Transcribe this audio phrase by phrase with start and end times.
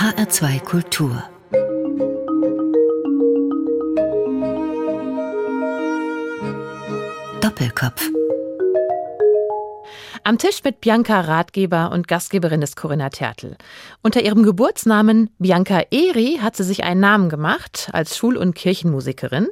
[0.00, 1.22] HR2 Kultur
[7.42, 8.08] Doppelkopf
[10.24, 13.58] am Tisch mit Bianca Ratgeber und Gastgeberin ist Corinna Tertel.
[14.02, 19.48] Unter ihrem Geburtsnamen Bianca Eri hat sie sich einen Namen gemacht als Schul- und Kirchenmusikerin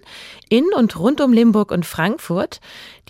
[0.48, 2.60] in und rund um Limburg und Frankfurt.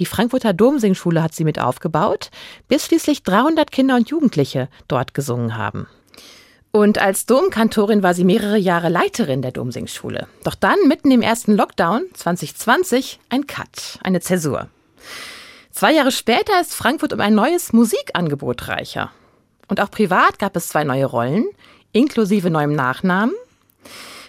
[0.00, 2.30] Die Frankfurter Domsingschule hat sie mit aufgebaut,
[2.66, 5.86] bis schließlich 300 Kinder und Jugendliche dort gesungen haben.
[6.70, 10.28] Und als Domkantorin war sie mehrere Jahre Leiterin der Domsingschule.
[10.44, 14.68] Doch dann, mitten im ersten Lockdown 2020, ein Cut, eine Zäsur.
[15.70, 19.10] Zwei Jahre später ist Frankfurt um ein neues Musikangebot reicher.
[19.68, 21.46] Und auch privat gab es zwei neue Rollen,
[21.92, 23.34] inklusive neuem Nachnamen.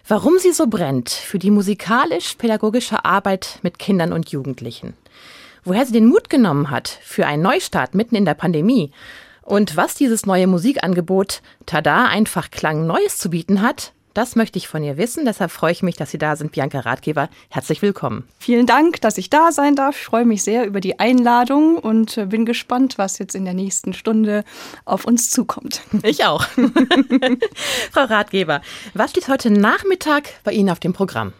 [0.08, 4.96] Warum sie so brennt für die musikalisch-pädagogische Arbeit mit Kindern und Jugendlichen.
[5.64, 8.92] Woher sie den Mut genommen hat für einen Neustart mitten in der Pandemie.
[9.50, 14.68] Und was dieses neue Musikangebot Tada einfach Klang Neues zu bieten hat, das möchte ich
[14.68, 15.26] von ihr wissen.
[15.26, 17.30] Deshalb freue ich mich, dass Sie da sind, Bianca Ratgeber.
[17.50, 18.28] Herzlich willkommen.
[18.38, 19.96] Vielen Dank, dass ich da sein darf.
[19.98, 23.56] Ich freue mich sehr über die Einladung und äh, bin gespannt, was jetzt in der
[23.56, 24.44] nächsten Stunde
[24.86, 25.82] auf uns zukommt.
[26.04, 26.44] Ich auch.
[27.92, 28.62] Frau Ratgeber,
[28.94, 31.34] was steht heute Nachmittag bei Ihnen auf dem Programm?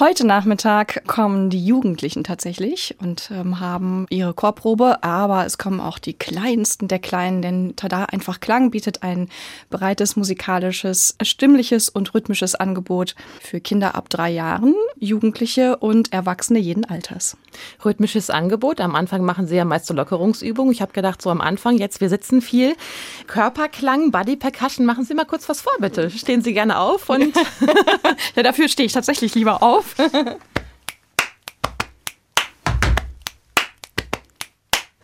[0.00, 5.98] Heute Nachmittag kommen die Jugendlichen tatsächlich und ähm, haben ihre Chorprobe, aber es kommen auch
[5.98, 9.28] die Kleinsten der Kleinen, denn Tada einfach Klang bietet ein
[9.68, 16.86] breites musikalisches, stimmliches und rhythmisches Angebot für Kinder ab drei Jahren, Jugendliche und Erwachsene jeden
[16.86, 17.36] Alters.
[17.84, 18.80] Rhythmisches Angebot.
[18.80, 20.72] Am Anfang machen Sie ja meist so Lockerungsübungen.
[20.72, 22.74] Ich habe gedacht, so am Anfang, jetzt wir sitzen viel.
[23.26, 26.10] Körperklang, Body Percussion, machen Sie mal kurz was vor, bitte.
[26.10, 27.36] Stehen Sie gerne auf und.
[28.36, 29.94] ja, dafür stehe ich tatsächlich lieber auf.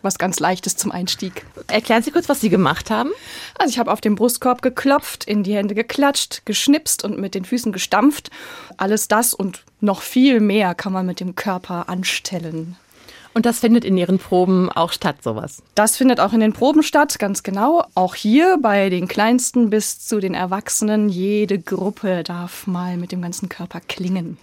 [0.07, 1.45] was ganz Leichtes zum Einstieg.
[1.67, 3.11] Erklären Sie kurz, was Sie gemacht haben.
[3.59, 7.45] Also ich habe auf den Brustkorb geklopft, in die Hände geklatscht, geschnipst und mit den
[7.45, 8.31] Füßen gestampft.
[8.77, 12.77] Alles das und noch viel mehr kann man mit dem Körper anstellen.
[13.35, 15.63] Und das findet in Ihren Proben auch statt, sowas?
[15.75, 17.85] Das findet auch in den Proben statt, ganz genau.
[17.95, 21.11] Auch hier bei den Kleinsten bis zu den Erwachsenen.
[21.11, 24.39] Jede Gruppe darf mal mit dem ganzen Körper klingen.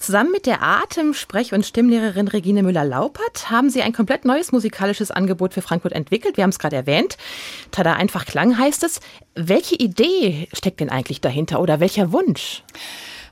[0.00, 5.10] Zusammen mit der Atem-, Sprech- und Stimmlehrerin Regine Müller-Laupert haben Sie ein komplett neues musikalisches
[5.10, 6.38] Angebot für Frankfurt entwickelt.
[6.38, 7.18] Wir haben es gerade erwähnt.
[7.70, 9.00] Tada einfach Klang heißt es.
[9.34, 12.62] Welche Idee steckt denn eigentlich dahinter oder welcher Wunsch?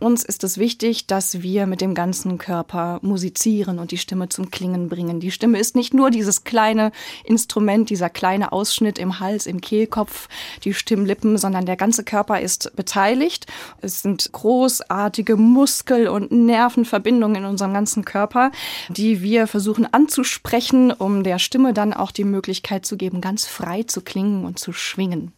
[0.00, 4.50] Uns ist es wichtig, dass wir mit dem ganzen Körper musizieren und die Stimme zum
[4.50, 5.19] Klingen bringen.
[5.19, 6.92] Die Stimme ist nicht nur dieses kleine
[7.25, 10.28] Instrument, dieser kleine Ausschnitt im Hals, im Kehlkopf,
[10.62, 13.47] die Stimmlippen, sondern der ganze Körper ist beteiligt.
[13.81, 18.53] Es sind großartige Muskel- und Nervenverbindungen in unserem ganzen Körper,
[18.88, 23.82] die wir versuchen anzusprechen, um der Stimme dann auch die Möglichkeit zu geben, ganz frei
[23.82, 25.32] zu klingen und zu schwingen.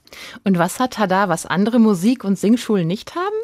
[0.44, 3.34] Und was hat Tada, was andere Musik- und Singschulen nicht haben?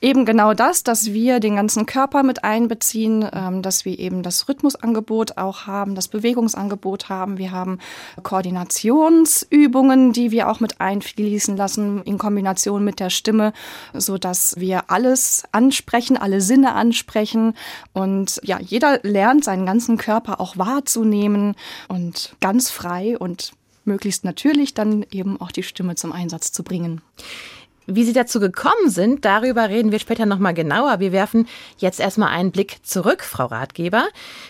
[0.00, 4.48] Eben genau das, dass wir den ganzen Körper mit einbeziehen, ähm, dass wir eben das
[4.48, 7.38] Rhythmusangebot auch haben, das Bewegungsangebot haben.
[7.38, 7.78] Wir haben
[8.22, 13.52] Koordinationsübungen, die wir auch mit einfließen lassen in Kombination mit der Stimme,
[13.94, 17.54] so dass wir alles ansprechen, alle Sinne ansprechen
[17.92, 21.54] und ja, jeder lernt seinen ganzen Körper auch wahrzunehmen
[21.88, 23.52] und ganz frei und
[23.86, 27.00] möglichst natürlich dann eben auch die Stimme zum Einsatz zu bringen.
[27.88, 30.98] Wie Sie dazu gekommen sind, darüber reden wir später nochmal genauer.
[30.98, 31.46] Wir werfen
[31.78, 34.08] jetzt erstmal einen Blick zurück, Frau Ratgeber.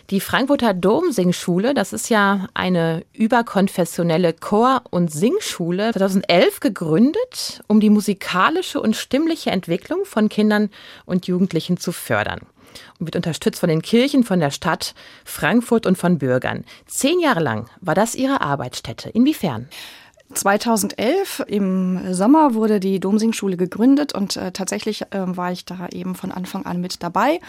[0.09, 7.91] Die Frankfurter Domsingschule, das ist ja eine überkonfessionelle Chor- und Singschule, 2011 gegründet, um die
[7.91, 10.71] musikalische und stimmliche Entwicklung von Kindern
[11.05, 12.41] und Jugendlichen zu fördern
[12.99, 14.95] und wird unterstützt von den Kirchen, von der Stadt
[15.25, 16.65] Frankfurt und von Bürgern.
[16.87, 19.11] Zehn Jahre lang war das ihre Arbeitsstätte.
[19.11, 19.69] Inwiefern?
[20.33, 26.17] 2011 im Sommer wurde die Domsingschule gegründet und äh, tatsächlich äh, war ich da eben
[26.17, 27.41] von Anfang an mit dabei.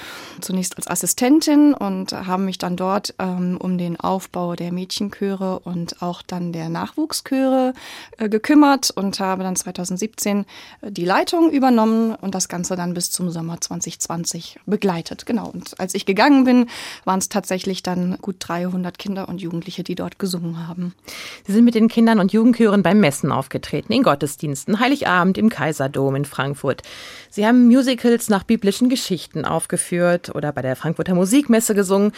[0.41, 6.03] Zunächst als Assistentin und haben mich dann dort ähm, um den Aufbau der Mädchenchöre und
[6.03, 7.73] auch dann der Nachwuchschöre
[8.17, 10.45] äh, gekümmert und habe dann 2017
[10.81, 15.25] äh, die Leitung übernommen und das Ganze dann bis zum Sommer 2020 begleitet.
[15.25, 15.49] Genau.
[15.49, 16.67] Und als ich gegangen bin,
[17.05, 20.93] waren es tatsächlich dann gut 300 Kinder und Jugendliche, die dort gesungen haben.
[21.45, 25.47] Sie sind mit den Kindern und Jugendchören Chören beim Messen aufgetreten, in Gottesdiensten, Heiligabend im
[25.47, 26.81] Kaiserdom in Frankfurt.
[27.29, 32.11] Sie haben Musicals nach biblischen Geschichten aufgeführt oder bei der Frankfurter Musikmesse gesungen.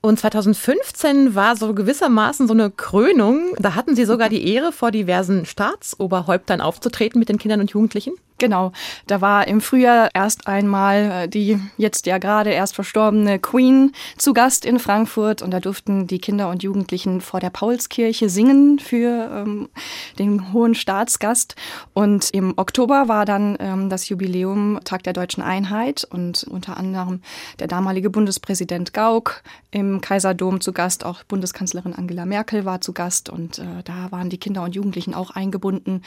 [0.00, 3.56] Und 2015 war so gewissermaßen so eine Krönung.
[3.58, 8.12] Da hatten Sie sogar die Ehre, vor diversen Staatsoberhäuptern aufzutreten mit den Kindern und Jugendlichen.
[8.38, 8.70] Genau,
[9.08, 14.32] da war im Frühjahr erst einmal äh, die jetzt ja gerade erst verstorbene Queen zu
[14.32, 15.42] Gast in Frankfurt.
[15.42, 19.68] Und da durften die Kinder und Jugendlichen vor der Paulskirche singen für ähm,
[20.20, 21.56] den hohen Staatsgast.
[21.94, 26.06] Und im Oktober war dann ähm, das Jubiläum Tag der deutschen Einheit.
[26.08, 27.22] Und unter anderem
[27.58, 29.42] der damalige Bundespräsident Gauck
[29.72, 33.30] im Kaiserdom zu Gast, auch Bundeskanzlerin Angela Merkel war zu Gast.
[33.30, 36.02] Und äh, da waren die Kinder und Jugendlichen auch eingebunden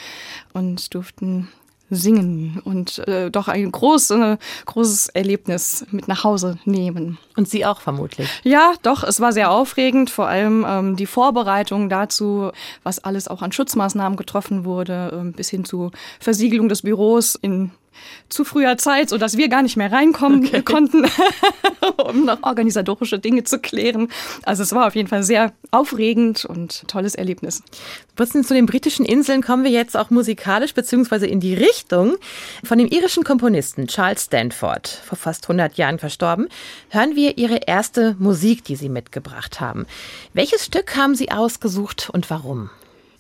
[0.54, 1.50] und durften
[1.92, 7.18] singen und äh, doch ein groß, äh, großes Erlebnis mit nach Hause nehmen.
[7.36, 8.28] Und Sie auch vermutlich.
[8.44, 12.52] Ja, doch, es war sehr aufregend, vor allem ähm, die Vorbereitung dazu,
[12.84, 17.72] was alles auch an Schutzmaßnahmen getroffen wurde, äh, bis hin zu Versiegelung des Büros in
[18.30, 20.62] zu früher Zeit, so dass wir gar nicht mehr reinkommen okay.
[20.66, 21.06] konnten,
[22.04, 24.10] um noch organisatorische Dinge zu klären.
[24.44, 27.64] Also es war auf jeden Fall sehr aufregend und tolles Erlebnis.
[28.16, 32.18] Passend zu den britischen Inseln kommen wir jetzt auch musikalisch beziehungsweise in die Richtung
[32.64, 36.48] von dem irischen Komponisten Charles Stanford, vor fast 100 Jahren verstorben,
[36.90, 39.86] hören wir ihre erste Musik, die sie mitgebracht haben.
[40.34, 42.70] Welches Stück haben Sie ausgesucht und warum?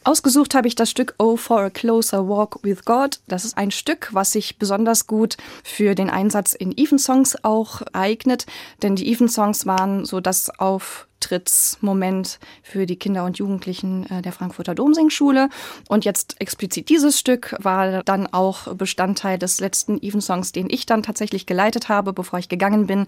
[0.03, 3.19] Ausgesucht habe ich das Stück Oh for a Closer Walk with God.
[3.27, 8.47] Das ist ein Stück, was sich besonders gut für den Einsatz in Evensongs auch eignet,
[8.81, 14.31] denn die Evensongs waren so das auf Auftrittsmoment für die Kinder und Jugendlichen äh, der
[14.31, 15.49] Frankfurter Domsingschule.
[15.87, 21.03] Und jetzt explizit dieses Stück war dann auch Bestandteil des letzten Evensongs, den ich dann
[21.03, 23.05] tatsächlich geleitet habe, bevor ich gegangen bin,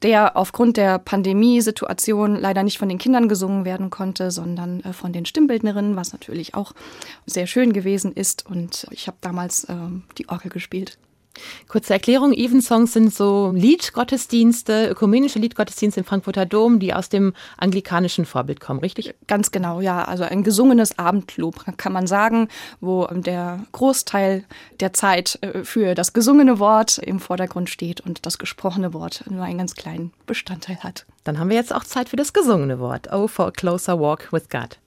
[0.00, 5.12] der aufgrund der Pandemiesituation leider nicht von den Kindern gesungen werden konnte, sondern äh, von
[5.12, 6.72] den Stimmbildnerinnen, was natürlich auch
[7.26, 8.46] sehr schön gewesen ist.
[8.46, 9.74] Und ich habe damals äh,
[10.16, 10.98] die Orgel gespielt.
[11.68, 18.24] Kurze Erklärung, Evensongs sind so Liedgottesdienste, ökumenische Liedgottesdienste im Frankfurter Dom, die aus dem anglikanischen
[18.24, 19.14] Vorbild kommen, richtig?
[19.26, 20.04] Ganz genau, ja.
[20.04, 22.48] Also ein gesungenes Abendlob, kann man sagen,
[22.80, 24.44] wo der Großteil
[24.80, 29.44] der Zeit äh, für das gesungene Wort im Vordergrund steht und das gesprochene Wort nur
[29.44, 31.06] einen ganz kleinen Bestandteil hat.
[31.24, 33.08] Dann haben wir jetzt auch Zeit für das gesungene Wort.
[33.12, 34.78] Oh, for a closer walk with God.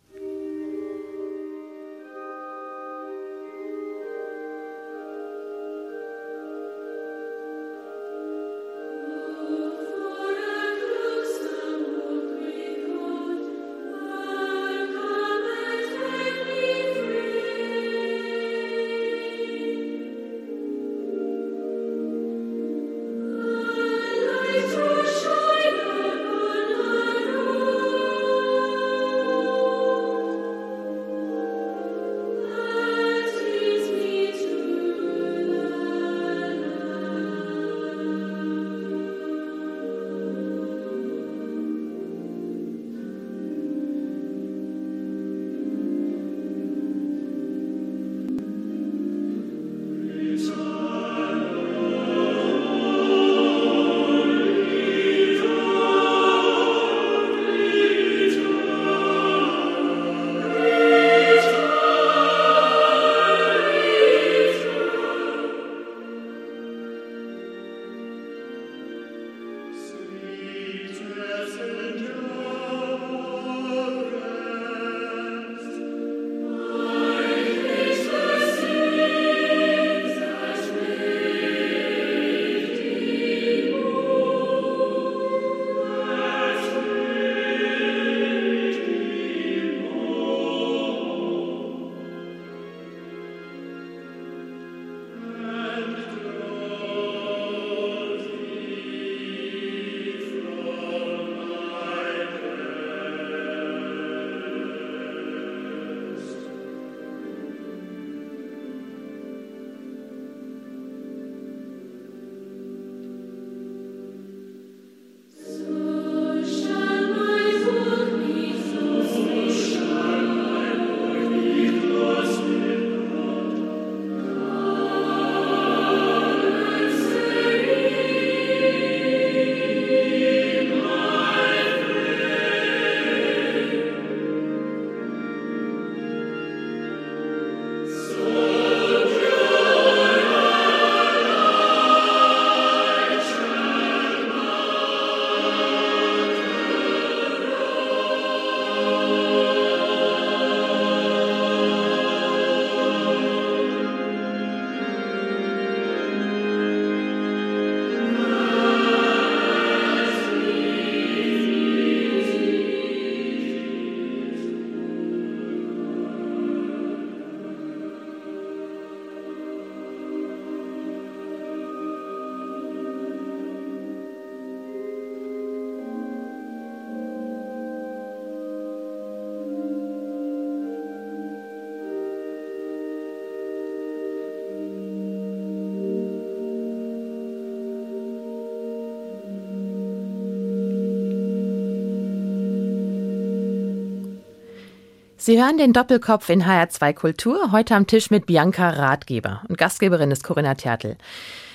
[195.25, 200.11] Sie hören den Doppelkopf in HR2 Kultur, heute am Tisch mit Bianca Ratgeber und Gastgeberin
[200.11, 200.97] ist Corinna Tertel.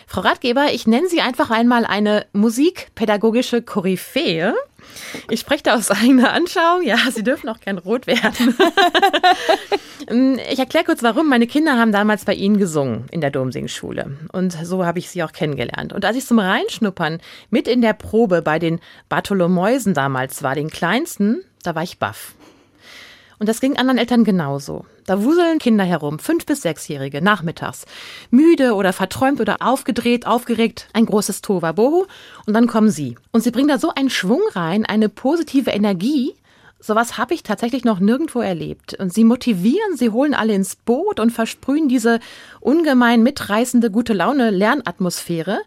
[0.08, 4.56] Frau Ratgeber, ich nenne Sie einfach einmal eine musikpädagogische Koryphäe.
[5.28, 6.82] Ich spreche da aus eigener Anschauung.
[6.82, 8.56] Ja, Sie dürfen auch gern rot werden.
[10.50, 11.28] ich erkläre kurz, warum.
[11.28, 14.18] Meine Kinder haben damals bei Ihnen gesungen in der Domsingschule.
[14.32, 15.92] Und so habe ich sie auch kennengelernt.
[15.92, 20.70] Und als ich zum Reinschnuppern mit in der Probe bei den Bartholomäusen damals war, den
[20.70, 22.34] kleinsten, da war ich baff.
[23.40, 24.84] Und das ging anderen Eltern genauso.
[25.06, 27.86] Da wuseln Kinder herum, fünf bis sechsjährige, nachmittags.
[28.30, 32.04] Müde oder verträumt oder aufgedreht, aufgeregt, ein großes Tohuwabohu.
[32.46, 33.16] Und dann kommen sie.
[33.32, 36.34] Und sie bringen da so einen Schwung rein, eine positive Energie.
[36.80, 38.92] Sowas habe ich tatsächlich noch nirgendwo erlebt.
[39.00, 42.20] Und sie motivieren, sie holen alle ins Boot und versprühen diese
[42.60, 45.60] ungemein mitreißende gute Laune Lernatmosphäre.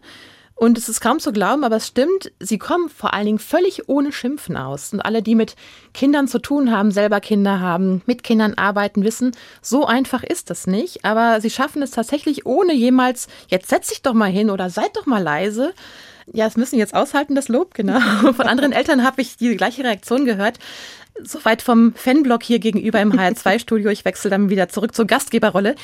[0.56, 3.88] Und es ist kaum zu glauben, aber es stimmt, sie kommen vor allen Dingen völlig
[3.88, 4.92] ohne Schimpfen aus.
[4.92, 5.56] Und alle, die mit
[5.92, 9.32] Kindern zu tun haben, selber Kinder haben, mit Kindern arbeiten, wissen,
[9.62, 11.04] so einfach ist das nicht.
[11.04, 14.96] Aber sie schaffen es tatsächlich ohne jemals, jetzt setz dich doch mal hin oder seid
[14.96, 15.74] doch mal leise.
[16.32, 17.98] Ja, es müssen jetzt aushalten, das Lob, genau.
[18.32, 20.58] Von anderen Eltern habe ich die gleiche Reaktion gehört.
[21.22, 23.90] Soweit vom Fanblock hier gegenüber im HR2-Studio.
[23.90, 25.76] Ich wechsle dann wieder zurück zur Gastgeberrolle.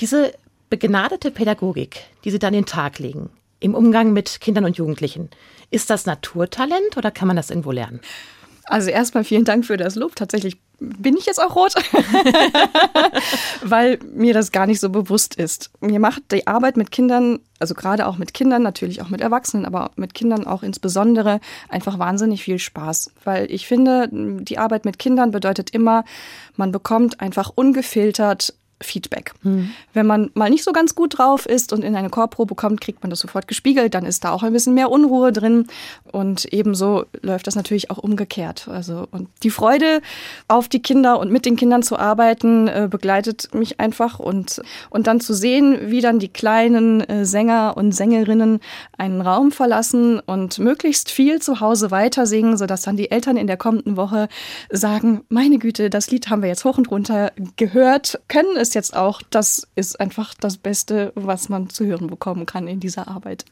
[0.00, 0.32] Diese
[0.68, 5.30] begnadete Pädagogik, die Sie dann den Tag legen, im Umgang mit Kindern und Jugendlichen.
[5.70, 8.00] Ist das Naturtalent oder kann man das irgendwo lernen?
[8.68, 10.16] Also erstmal vielen Dank für das Lob.
[10.16, 11.74] Tatsächlich bin ich jetzt auch rot,
[13.62, 15.70] weil mir das gar nicht so bewusst ist.
[15.80, 19.64] Mir macht die Arbeit mit Kindern, also gerade auch mit Kindern, natürlich auch mit Erwachsenen,
[19.64, 24.98] aber mit Kindern auch insbesondere einfach wahnsinnig viel Spaß, weil ich finde, die Arbeit mit
[24.98, 26.04] Kindern bedeutet immer,
[26.56, 29.32] man bekommt einfach ungefiltert Feedback.
[29.42, 29.70] Hm.
[29.94, 33.02] Wenn man mal nicht so ganz gut drauf ist und in eine Chorprobe kommt, kriegt
[33.02, 35.66] man das sofort gespiegelt, dann ist da auch ein bisschen mehr Unruhe drin
[36.12, 38.68] und ebenso läuft das natürlich auch umgekehrt.
[38.68, 40.02] Also und die Freude
[40.48, 45.06] auf die Kinder und mit den Kindern zu arbeiten äh, begleitet mich einfach und und
[45.06, 48.60] dann zu sehen, wie dann die kleinen äh, Sänger und Sängerinnen
[48.98, 53.46] einen Raum verlassen und möglichst viel zu Hause weiter singen, sodass dann die Eltern in
[53.46, 54.28] der kommenden Woche
[54.70, 58.74] sagen, meine Güte, das Lied haben wir jetzt hoch und runter gehört, können es es
[58.74, 63.08] jetzt auch, das ist einfach das Beste, was man zu hören bekommen kann in dieser
[63.08, 63.44] Arbeit.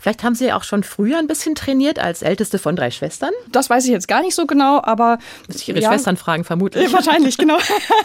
[0.00, 3.30] Vielleicht haben Sie ja auch schon früher ein bisschen trainiert als älteste von drei Schwestern?
[3.50, 5.18] Das weiß ich jetzt gar nicht so genau, aber.
[5.48, 6.92] Muss ich Ihre ja, Schwestern fragen, vermutlich.
[6.92, 7.58] Wahrscheinlich, genau.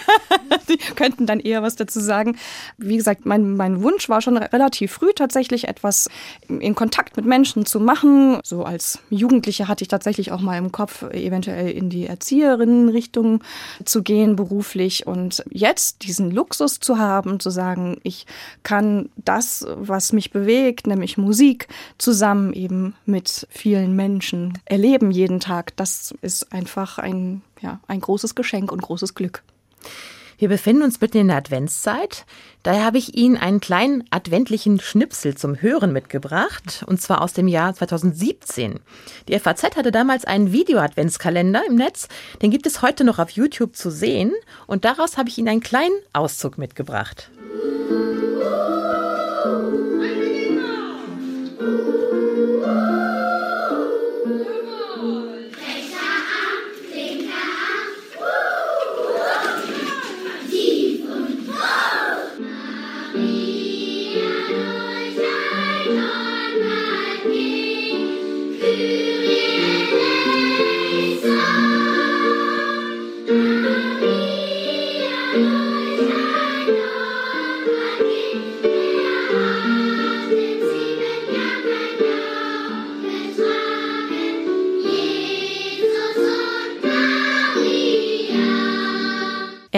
[0.69, 2.37] Die könnten dann eher was dazu sagen.
[2.77, 6.09] Wie gesagt, mein, mein Wunsch war schon relativ früh tatsächlich etwas
[6.47, 8.39] in Kontakt mit Menschen zu machen.
[8.43, 13.43] So als Jugendliche hatte ich tatsächlich auch mal im Kopf, eventuell in die Erzieherinnenrichtung
[13.85, 15.07] zu gehen, beruflich.
[15.07, 18.25] Und jetzt diesen Look Luxus zu haben, zu sagen, ich
[18.61, 25.77] kann das, was mich bewegt, nämlich Musik, zusammen eben mit vielen Menschen erleben jeden Tag.
[25.77, 29.43] Das ist einfach ein, ja, ein großes Geschenk und großes Glück.
[30.41, 32.25] Wir befinden uns mitten in der Adventszeit.
[32.63, 37.47] Daher habe ich Ihnen einen kleinen adventlichen Schnipsel zum Hören mitgebracht, und zwar aus dem
[37.47, 38.79] Jahr 2017.
[39.27, 42.07] Die FAZ hatte damals einen Video-Adventskalender im Netz,
[42.41, 44.33] den gibt es heute noch auf YouTube zu sehen,
[44.65, 47.29] und daraus habe ich Ihnen einen kleinen Auszug mitgebracht.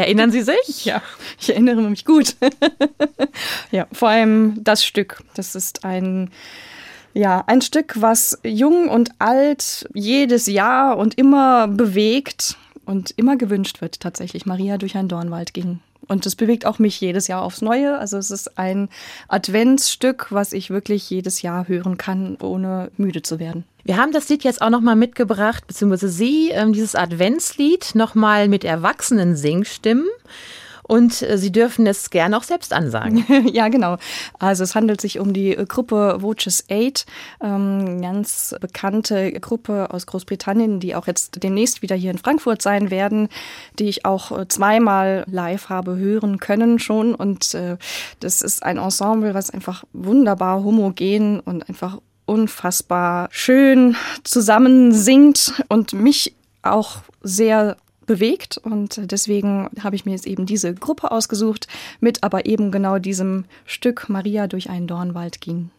[0.04, 0.86] Erinnern Sie sich?
[0.86, 1.02] Ja,
[1.40, 2.36] ich erinnere mich gut.
[3.72, 5.24] ja, vor allem das Stück.
[5.34, 6.30] Das ist ein
[7.14, 13.82] ja, ein Stück, was jung und alt jedes Jahr und immer bewegt und immer gewünscht
[13.82, 14.46] wird, tatsächlich.
[14.46, 15.80] Maria durch einen Dornwald ging.
[16.08, 17.98] Und das bewegt auch mich jedes Jahr aufs Neue.
[17.98, 18.90] Also es ist ein
[19.28, 23.64] Adventsstück, was ich wirklich jedes Jahr hören kann, ohne müde zu werden.
[23.84, 28.64] Wir haben das Lied jetzt auch nochmal mitgebracht, beziehungsweise Sie, ähm, dieses Adventslied, nochmal mit
[28.64, 30.08] erwachsenen Singstimmen
[30.84, 33.26] und äh, Sie dürfen es gerne auch selbst ansagen.
[33.52, 33.98] ja, genau.
[34.40, 37.06] Also es handelt sich um die Gruppe Voices 8,
[37.42, 42.92] ähm, ganz bekannte Gruppe aus Großbritannien, die auch jetzt demnächst wieder hier in Frankfurt sein
[42.92, 43.30] werden,
[43.80, 47.16] die ich auch äh, zweimal live habe hören können schon.
[47.16, 47.78] Und äh,
[48.20, 55.94] das ist ein Ensemble, was einfach wunderbar homogen und einfach unfassbar schön zusammen singt und
[55.94, 61.68] mich auch sehr bewegt und deswegen habe ich mir jetzt eben diese Gruppe ausgesucht
[62.00, 65.72] mit aber eben genau diesem Stück Maria durch einen Dornwald ging.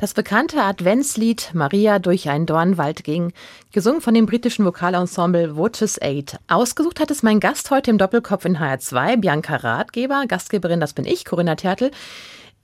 [0.00, 3.34] Das bekannte Adventslied Maria durch einen Dornwald ging,
[3.70, 6.38] gesungen von dem britischen Vokalensemble Watches Aid.
[6.48, 11.04] Ausgesucht hat es mein Gast heute im Doppelkopf in HR2, Bianca Ratgeber, Gastgeberin, das bin
[11.04, 11.90] ich, Corinna Tertel.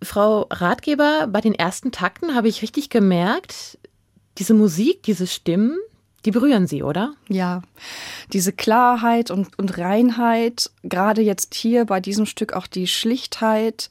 [0.01, 3.79] Frau Ratgeber, bei den ersten Takten habe ich richtig gemerkt,
[4.39, 5.77] diese Musik, diese Stimmen,
[6.25, 7.13] die berühren Sie, oder?
[7.29, 7.61] Ja,
[8.33, 13.91] diese Klarheit und, und Reinheit, gerade jetzt hier bei diesem Stück auch die Schlichtheit,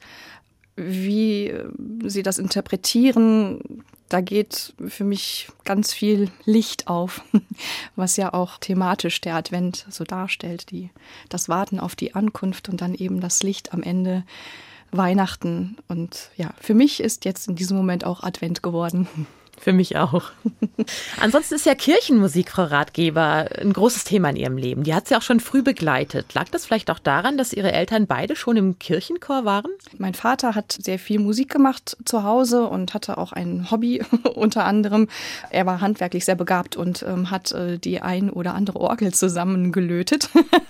[0.76, 1.68] wie äh,
[2.04, 7.22] sie das interpretieren, da geht für mich ganz viel Licht auf,
[7.96, 10.90] was ja auch thematisch der Advent so darstellt, die,
[11.28, 14.24] das Warten auf die Ankunft und dann eben das Licht am Ende
[14.92, 15.76] Weihnachten.
[15.88, 19.08] Und ja, für mich ist jetzt in diesem Moment auch Advent geworden.
[19.58, 20.30] Für mich auch.
[21.20, 24.82] Ansonsten ist ja Kirchenmusik, Frau Ratgeber, ein großes Thema in Ihrem Leben.
[24.84, 26.34] Die hat sie auch schon früh begleitet.
[26.34, 29.70] Lag das vielleicht auch daran, dass Ihre Eltern beide schon im Kirchenchor waren?
[29.98, 34.02] Mein Vater hat sehr viel Musik gemacht zu Hause und hatte auch ein Hobby
[34.34, 35.08] unter anderem.
[35.50, 40.28] Er war handwerklich sehr begabt und ähm, hat äh, die ein oder andere Orgel zusammengelötet.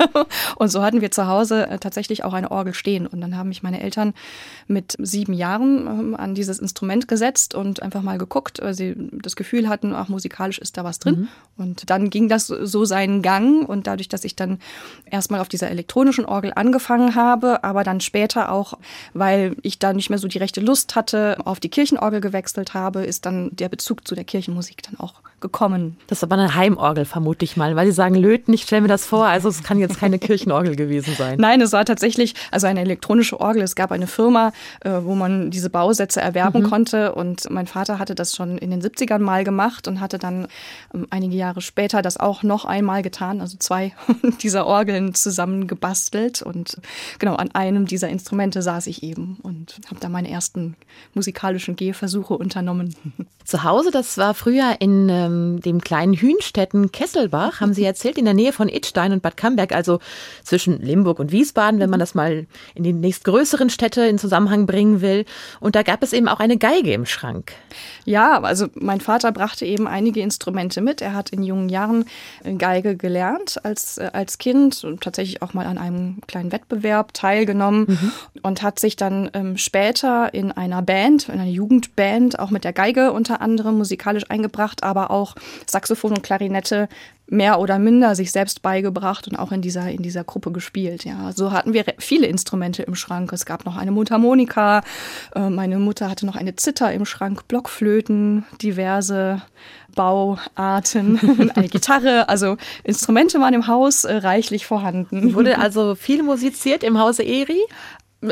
[0.57, 3.07] und so hatten wir zu Hause äh, tatsächlich auch eine Orgel stehen.
[3.07, 4.15] Und dann haben mich meine Eltern
[4.69, 9.35] mit sieben Jahren ähm, an dieses Instrument gesetzt und einfach mal geguckt, äh, sie das
[9.35, 11.29] Gefühl hatten, ach, musikalisch ist da was drin.
[11.57, 11.65] Mhm.
[11.65, 13.69] Und dann ging das so seinen Gang.
[13.69, 14.61] Und dadurch, dass ich dann
[15.11, 18.75] erstmal auf dieser elektronischen Orgel angefangen habe, aber dann später auch,
[19.15, 23.05] weil ich da nicht mehr so die rechte Lust hatte, auf die Kirchenorgel gewechselt habe,
[23.05, 25.97] ist dann der Bezug zu der Kirchenmusik dann auch gekommen.
[26.07, 28.89] Das ist aber eine Heimorgel, vermute ich mal, weil Sie sagen Löten, ich stelle mir
[28.89, 31.39] das vor, also es kann jetzt keine Kirchenorgel gewesen sein.
[31.39, 33.63] Nein, es war tatsächlich also eine elektronische Orgel.
[33.63, 36.71] Es gab eine Firma, äh, wo man diese Bausätze erwerben mhm.
[36.71, 40.49] konnte und mein Vater hatte das schon in den 70ern mal gemacht und hatte dann
[40.95, 43.93] ähm, einige Jahre später das auch noch einmal getan, also zwei
[44.43, 46.79] dieser Orgeln zusammen gebastelt und
[47.19, 50.77] genau an einem dieser Instrumente saß ich eben und habe da meine ersten
[51.15, 52.95] musikalischen Gehversuche unternommen.
[53.45, 58.25] Zu Hause, das war früher in ähm, dem kleinen Hünstetten Kesselbach, haben Sie erzählt, in
[58.25, 59.99] der Nähe von Idstein und Bad Camberg, also
[60.43, 65.01] zwischen Limburg und Wiesbaden, wenn man das mal in die nächstgrößeren Städte in Zusammenhang bringen
[65.01, 65.25] will.
[65.61, 67.53] Und da gab es eben auch eine Geige im Schrank.
[68.05, 71.01] Ja, also mein Vater brachte eben einige Instrumente mit.
[71.01, 72.05] Er hat in jungen Jahren
[72.59, 77.87] Geige gelernt als, äh, als Kind und tatsächlich auch mal an einem kleinen Wettbewerb teilgenommen
[77.89, 78.13] mhm.
[78.43, 82.73] und hat sich dann ähm, später in einer Band, in einer Jugendband, auch mit der
[82.73, 85.16] Geige unter anderem musikalisch eingebracht, aber auch
[85.67, 86.89] Saxophon und Klarinette
[87.29, 91.05] mehr oder minder sich selbst beigebracht und auch in dieser, in dieser Gruppe gespielt.
[91.05, 93.33] Ja, so hatten wir viele Instrumente im Schrank.
[93.33, 94.83] Es gab noch eine Mundharmonika.
[95.35, 99.43] Äh, meine Mutter hatte noch eine Zither im Schrank, Blockflöten, diverse
[99.95, 102.29] Bauarten, eine Gitarre.
[102.29, 105.35] Also Instrumente waren im Haus äh, reichlich vorhanden.
[105.35, 107.61] Wurde also viel musiziert im Hause Eri?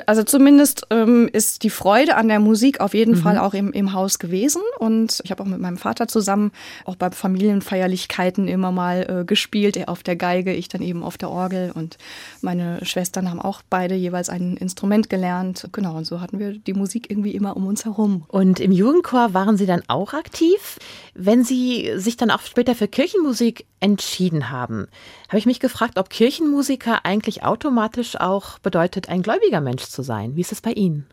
[0.07, 3.18] Also zumindest ähm, ist die Freude an der Musik auf jeden mhm.
[3.18, 4.62] Fall auch im, im Haus gewesen.
[4.78, 6.52] Und ich habe auch mit meinem Vater zusammen
[6.85, 9.76] auch bei Familienfeierlichkeiten immer mal äh, gespielt.
[9.76, 11.72] Er auf der Geige, ich dann eben auf der Orgel.
[11.74, 11.98] Und
[12.40, 15.68] meine Schwestern haben auch beide jeweils ein Instrument gelernt.
[15.72, 18.24] Genau, und so hatten wir die Musik irgendwie immer um uns herum.
[18.28, 20.78] Und im Jugendchor waren Sie dann auch aktiv?
[21.14, 24.88] Wenn Sie sich dann auch später für Kirchenmusik entschieden haben,
[25.35, 30.37] habe ich mich gefragt, ob Kirchenmusiker eigentlich automatisch auch bedeutet, ein gläubiger Mensch zu sein.
[30.37, 31.09] Wie ist es bei Ihnen?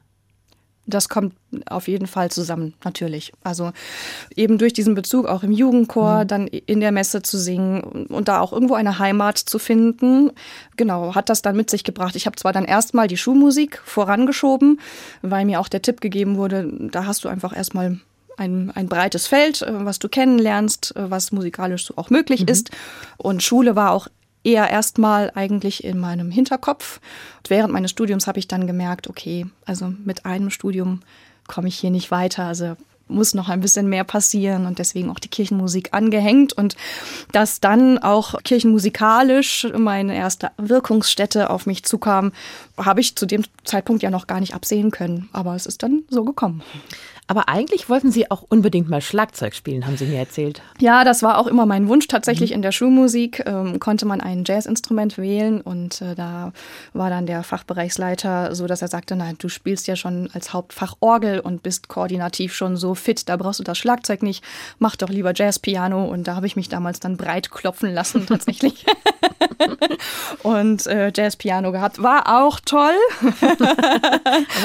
[0.85, 1.33] Das kommt
[1.65, 3.33] auf jeden Fall zusammen, natürlich.
[3.43, 3.71] Also
[4.35, 6.27] eben durch diesen Bezug auch im Jugendchor, mhm.
[6.27, 10.29] dann in der Messe zu singen und da auch irgendwo eine Heimat zu finden.
[10.77, 12.15] Genau, hat das dann mit sich gebracht.
[12.15, 14.79] Ich habe zwar dann erstmal die Schulmusik vorangeschoben,
[15.23, 17.99] weil mir auch der Tipp gegeben wurde, da hast du einfach erstmal
[18.37, 22.47] ein, ein breites Feld, äh, was du kennenlernst, äh, was musikalisch so auch möglich mhm.
[22.47, 22.71] ist.
[23.17, 24.07] Und Schule war auch
[24.43, 26.99] eher erstmal eigentlich in meinem Hinterkopf.
[27.37, 31.01] Und während meines Studiums habe ich dann gemerkt, okay, also mit einem Studium
[31.47, 32.45] komme ich hier nicht weiter.
[32.45, 32.75] Also
[33.11, 36.75] muss noch ein bisschen mehr passieren und deswegen auch die Kirchenmusik angehängt und
[37.31, 42.31] dass dann auch kirchenmusikalisch meine erste Wirkungsstätte auf mich zukam,
[42.77, 46.03] habe ich zu dem Zeitpunkt ja noch gar nicht absehen können, aber es ist dann
[46.09, 46.63] so gekommen.
[47.31, 50.61] Aber eigentlich wollten Sie auch unbedingt mal Schlagzeug spielen, haben Sie mir erzählt.
[50.79, 52.09] Ja, das war auch immer mein Wunsch.
[52.09, 52.55] Tatsächlich mhm.
[52.55, 56.51] in der Schulmusik ähm, konnte man ein Jazzinstrument wählen und äh, da
[56.91, 60.95] war dann der Fachbereichsleiter so, dass er sagte, nein, du spielst ja schon als Hauptfach
[60.99, 64.43] Orgel und bist koordinativ schon so fit, da brauchst du das Schlagzeug nicht,
[64.77, 68.85] mach doch lieber Jazzpiano und da habe ich mich damals dann breit klopfen lassen tatsächlich.
[70.43, 72.95] und äh, Jazzpiano gehabt, war auch toll.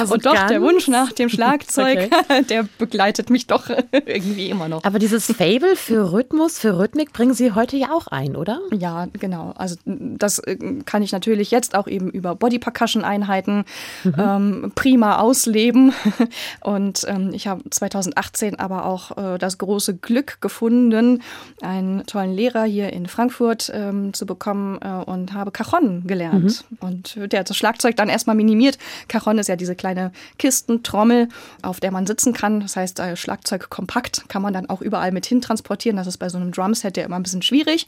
[0.05, 2.45] so und doch der Wunsch nach dem Schlagzeug, okay.
[2.45, 3.69] der der begleitet mich doch
[4.07, 4.85] irgendwie immer noch.
[4.85, 8.61] Aber dieses Fable für Rhythmus, für Rhythmik bringen Sie heute ja auch ein, oder?
[8.73, 9.53] Ja, genau.
[9.57, 13.65] Also das äh, kann ich natürlich jetzt auch eben über Body Percussion Einheiten
[14.05, 14.15] mhm.
[14.19, 15.93] ähm, prima ausleben.
[16.63, 21.23] Und ähm, ich habe 2018 aber auch äh, das große Glück gefunden,
[21.61, 26.65] einen tollen Lehrer hier in Frankfurt ähm, zu bekommen äh, und habe Cajon gelernt.
[26.71, 26.79] Mhm.
[26.81, 28.79] Und der hat das Schlagzeug dann erstmal minimiert.
[29.09, 31.29] Cajon ist ja diese kleine Kistentrommel,
[31.63, 32.61] auf der man sitzen kann kann.
[32.61, 35.97] Das heißt, äh, Schlagzeug kompakt kann man dann auch überall mit hin transportieren.
[35.97, 37.87] Das ist bei so einem Drumset ja immer ein bisschen schwierig.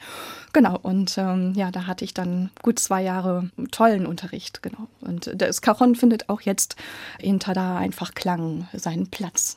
[0.52, 4.62] Genau, und ähm, ja, da hatte ich dann gut zwei Jahre tollen Unterricht.
[4.62, 4.88] Genau.
[5.00, 6.76] Und das Cajon findet auch jetzt
[7.18, 9.56] in Tada einfach Klang seinen Platz.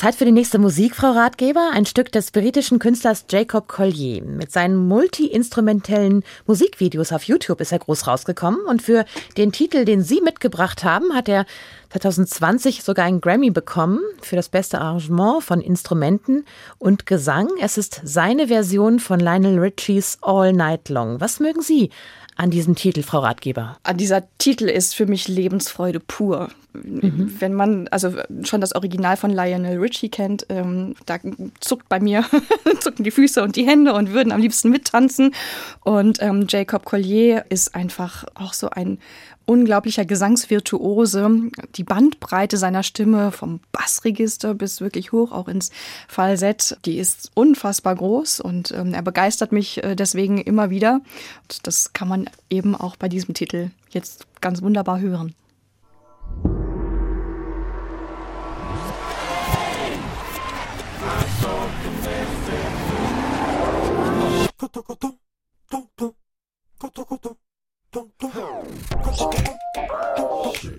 [0.00, 1.72] Zeit für die nächste Musik, Frau Ratgeber.
[1.74, 4.24] Ein Stück des britischen Künstlers Jacob Collier.
[4.24, 8.62] Mit seinen multi-instrumentellen Musikvideos auf YouTube ist er groß rausgekommen.
[8.66, 9.04] Und für
[9.36, 11.44] den Titel, den Sie mitgebracht haben, hat er
[11.90, 16.46] 2020 sogar einen Grammy bekommen für das beste Arrangement von Instrumenten
[16.78, 17.50] und Gesang.
[17.60, 21.20] Es ist seine Version von Lionel Richies All Night Long.
[21.20, 21.90] Was mögen Sie
[22.40, 23.76] an diesem Titel, Frau Ratgeber?
[23.82, 26.48] An dieser Titel ist für mich Lebensfreude pur.
[26.72, 27.36] Mhm.
[27.38, 31.18] Wenn man also schon das Original von Lionel Richie kennt, ähm, da
[31.60, 32.24] zuckt bei mir
[32.80, 35.34] zucken die Füße und die Hände und würden am liebsten mittanzen.
[35.84, 39.00] Und ähm, Jacob Collier ist einfach auch so ein
[39.50, 41.50] unglaublicher Gesangsvirtuose.
[41.74, 45.70] Die Bandbreite seiner Stimme vom Bassregister bis wirklich hoch auch ins
[46.06, 51.00] Falsett, die ist unfassbar groß und ähm, er begeistert mich äh, deswegen immer wieder.
[51.42, 55.34] Und das kann man eben auch bei diesem Titel jetzt ganz wunderbar hören.
[64.56, 65.18] Koto, koto,
[66.78, 67.49] koto, koto.
[67.92, 68.06] Shit,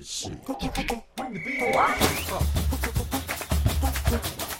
[0.06, 0.32] shit.
[4.12, 4.51] the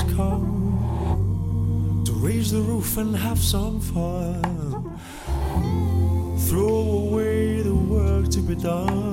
[0.00, 4.98] come to raise the roof and have some fun.
[6.48, 9.11] Throw away the work to be done.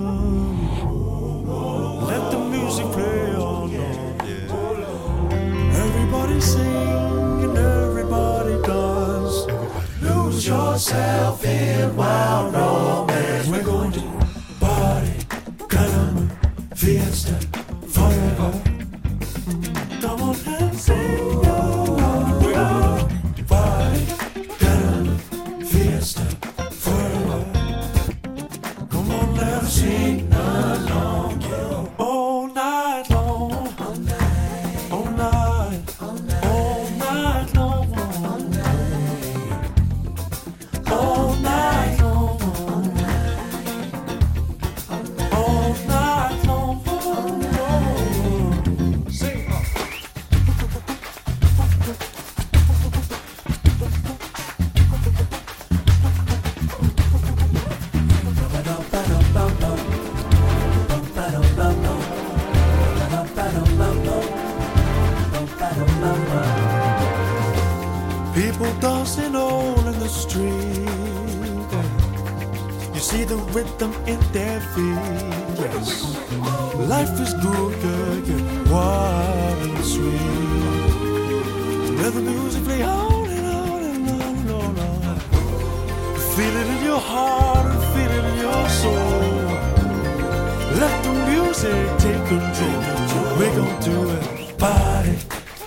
[91.60, 93.38] say take control.
[93.38, 94.58] We gon' do it.
[94.58, 95.16] Party,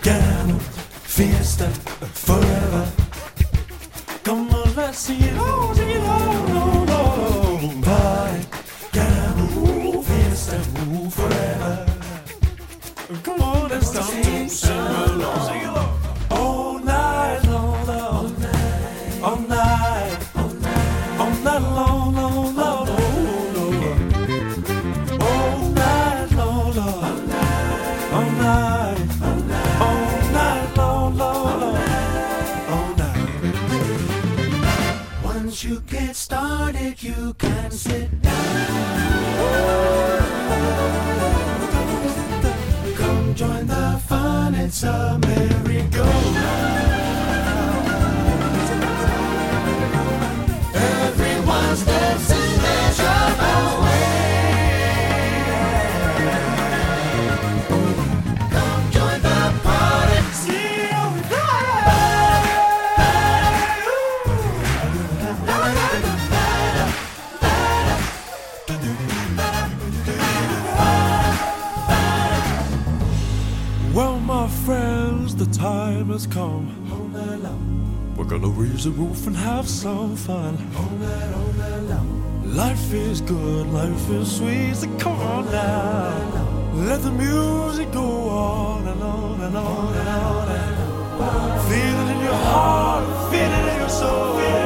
[0.03, 0.59] piano,
[1.15, 1.69] fiesta,
[2.27, 2.85] forever.
[4.23, 6.52] Come on, let's see it all, see it all.
[78.43, 80.59] Gonna raise the roof and have some fun.
[80.77, 82.57] All night, all night long.
[82.57, 86.73] Life is good, life is sweet, so come on now.
[86.75, 91.69] Let the music go on and on and on and on.
[91.69, 94.62] Feel it in your heart, feel it in your soul.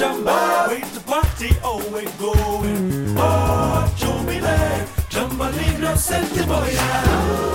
[0.00, 3.14] Jumba, wait the party, oh we're going.
[3.18, 6.88] Oh, Jumile, Jumba Libra, Sentiboya.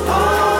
[0.07, 0.54] Oh,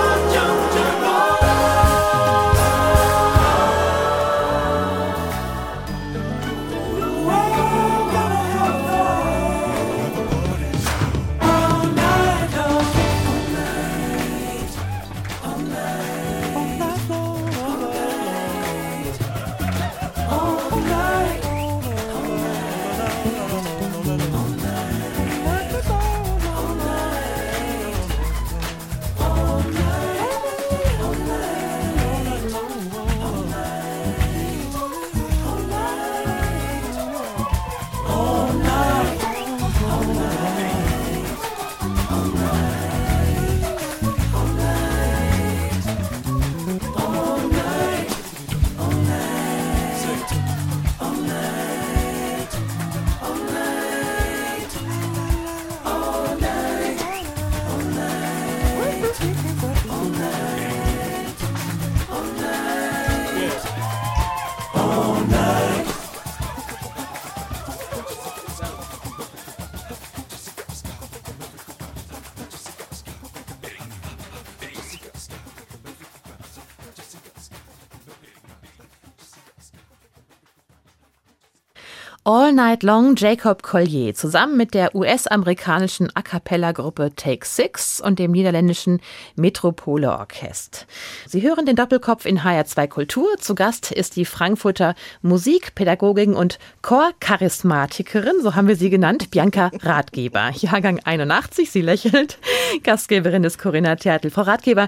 [82.46, 88.34] All Night Long Jacob Collier zusammen mit der US-amerikanischen A cappella-Gruppe Take Six und dem
[88.34, 89.02] niederländischen
[89.36, 90.86] Metropole Orchest.
[91.26, 93.26] Sie hören den Doppelkopf in HR2 Kultur.
[93.40, 100.52] Zu Gast ist die Frankfurter Musikpädagogin und Chorcharismatikerin, so haben wir sie genannt, Bianca Ratgeber.
[100.54, 102.38] Jahrgang 81, sie lächelt.
[102.84, 104.30] Gastgeberin ist Corinna Tertel.
[104.30, 104.88] Frau Ratgeber,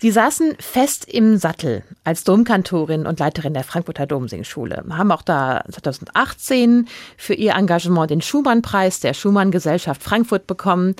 [0.00, 5.62] Sie saßen fest im Sattel als Domkantorin und Leiterin der Frankfurter Domsingschule, haben auch da
[5.70, 10.94] 2018 für ihr Engagement den Schumann-Preis der Schumann-Gesellschaft Frankfurt bekommen.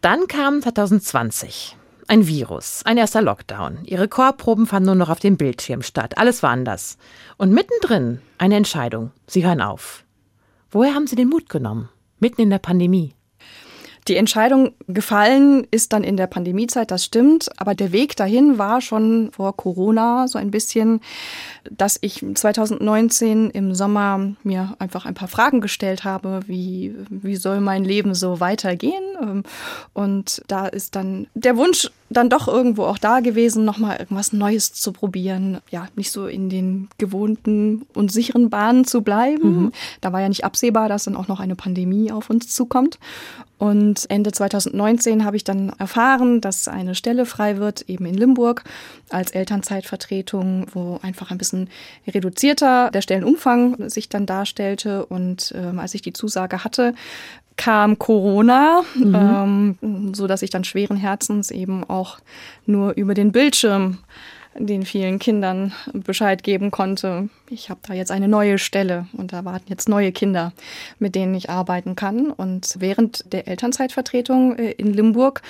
[0.00, 1.76] Dann kam 2020
[2.10, 3.84] ein Virus, ein erster Lockdown.
[3.84, 6.18] Ihre Chorproben fanden nur noch auf dem Bildschirm statt.
[6.18, 6.98] Alles war anders.
[7.36, 9.12] Und mittendrin eine Entscheidung.
[9.28, 10.04] Sie hören auf.
[10.72, 11.88] Woher haben Sie den Mut genommen?
[12.18, 13.14] Mitten in der Pandemie.
[14.08, 17.50] Die Entscheidung gefallen ist dann in der Pandemiezeit, das stimmt.
[17.58, 21.00] Aber der Weg dahin war schon vor Corona so ein bisschen,
[21.70, 27.60] dass ich 2019 im Sommer mir einfach ein paar Fragen gestellt habe, wie, wie soll
[27.60, 29.44] mein Leben so weitergehen?
[29.92, 34.72] Und da ist dann der Wunsch dann doch irgendwo auch da gewesen, nochmal irgendwas Neues
[34.72, 35.58] zu probieren.
[35.70, 39.62] Ja, nicht so in den gewohnten und sicheren Bahnen zu bleiben.
[39.62, 39.72] Mhm.
[40.00, 42.98] Da war ja nicht absehbar, dass dann auch noch eine Pandemie auf uns zukommt.
[43.60, 48.64] Und Ende 2019 habe ich dann erfahren, dass eine Stelle frei wird, eben in Limburg,
[49.10, 51.68] als Elternzeitvertretung, wo einfach ein bisschen
[52.08, 55.04] reduzierter der Stellenumfang sich dann darstellte.
[55.04, 56.94] Und ähm, als ich die Zusage hatte,
[57.60, 59.76] kam Corona, mhm.
[59.84, 62.18] ähm, so dass ich dann schweren Herzens eben auch
[62.64, 63.98] nur über den Bildschirm
[64.54, 67.28] den vielen Kindern Bescheid geben konnte.
[67.50, 70.52] Ich habe da jetzt eine neue Stelle und da warten jetzt neue Kinder,
[70.98, 72.30] mit denen ich arbeiten kann.
[72.32, 75.42] Und während der Elternzeitvertretung äh, in Limburg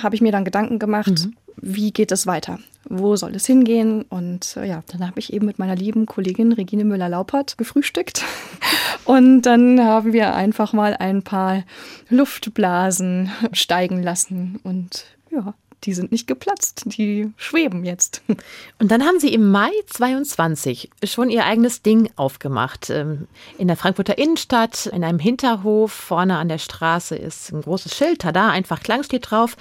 [0.00, 1.34] habe ich mir dann Gedanken gemacht, mhm.
[1.56, 2.58] Wie geht es weiter?
[2.88, 4.02] Wo soll es hingehen?
[4.02, 8.24] Und äh, ja, dann habe ich eben mit meiner lieben Kollegin Regine Müller-Laupert gefrühstückt.
[9.04, 11.64] Und dann haben wir einfach mal ein paar
[12.08, 14.60] Luftblasen steigen lassen.
[14.62, 18.22] Und ja, die sind nicht geplatzt, die schweben jetzt.
[18.78, 22.90] Und dann haben Sie im Mai 22 schon Ihr eigenes Ding aufgemacht.
[22.90, 27.94] Ähm, in der Frankfurter Innenstadt, in einem Hinterhof, vorne an der Straße ist ein großes
[27.94, 29.56] Schild, da einfach Klang steht drauf.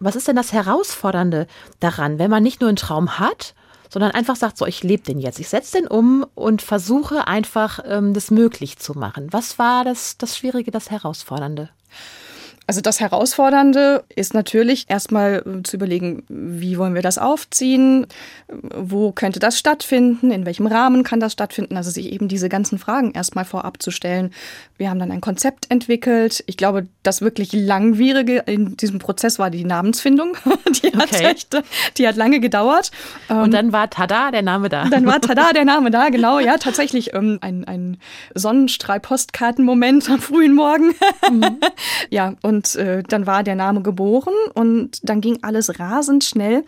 [0.00, 1.46] Was ist denn das Herausfordernde
[1.80, 3.54] daran, wenn man nicht nur einen Traum hat,
[3.92, 7.80] sondern einfach sagt, so, ich lebe den jetzt, ich setze den um und versuche einfach,
[7.84, 9.28] ähm, das möglich zu machen.
[9.32, 11.68] Was war das, das Schwierige, das Herausfordernde?
[12.66, 18.06] Also das Herausfordernde ist natürlich erstmal äh, zu überlegen, wie wollen wir das aufziehen,
[18.48, 22.78] wo könnte das stattfinden, in welchem Rahmen kann das stattfinden, also sich eben diese ganzen
[22.78, 24.30] Fragen erstmal vorab zu stellen.
[24.76, 26.44] Wir haben dann ein Konzept entwickelt.
[26.46, 30.36] Ich glaube, das wirklich langwierige in diesem Prozess war die Namensfindung.
[30.82, 31.26] Die hat, okay.
[31.26, 31.62] echt,
[31.98, 32.90] die hat lange gedauert.
[33.28, 34.88] Und ähm, dann war Tada der Name da.
[34.88, 36.38] Dann war Tada der Name da, genau.
[36.38, 37.98] Ja, tatsächlich ähm, ein, ein
[38.34, 40.94] Sonnenstrahl-Postkarten-Moment am frühen Morgen.
[41.30, 41.60] Mhm.
[42.10, 46.66] Ja, und und äh, dann war der Name geboren und dann ging alles rasend schnell.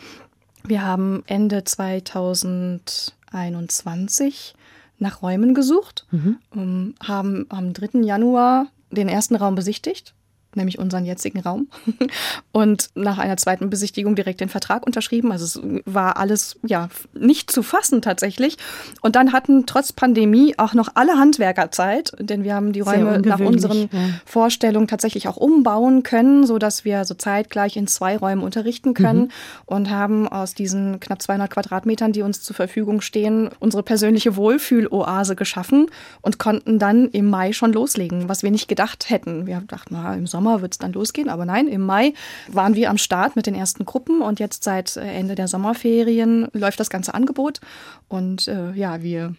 [0.67, 4.55] Wir haben Ende 2021
[4.99, 6.39] nach Räumen gesucht, mhm.
[6.55, 8.01] um, haben am 3.
[8.01, 10.15] Januar den ersten Raum besichtigt
[10.57, 11.69] nämlich unseren jetzigen Raum.
[12.53, 15.33] Und nach einer zweiten Besichtigung direkt den Vertrag unterschrieben.
[15.33, 18.57] Also es war alles ja nicht zu fassen tatsächlich.
[19.01, 23.21] Und dann hatten trotz Pandemie auch noch alle Handwerker Zeit, denn wir haben die Räume
[23.21, 23.99] nach unseren ja.
[24.25, 29.23] Vorstellungen tatsächlich auch umbauen können, so dass wir so zeitgleich in zwei Räumen unterrichten können
[29.23, 29.31] mhm.
[29.67, 35.37] und haben aus diesen knapp 200 Quadratmetern, die uns zur Verfügung stehen, unsere persönliche Wohlfühloase
[35.37, 35.87] geschaffen
[36.23, 39.47] und konnten dann im Mai schon loslegen, was wir nicht gedacht hätten.
[39.47, 41.31] Wir dachten, na, im Sommer Sommer wird es dann losgehen.
[41.31, 42.13] Aber nein, im Mai
[42.49, 46.49] waren wir am Start mit den ersten Gruppen und jetzt seit äh, Ende der Sommerferien
[46.53, 47.61] läuft das ganze Angebot.
[48.09, 49.35] Und äh, ja, wir